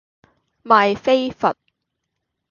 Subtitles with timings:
[0.65, 1.55] 賣飛佛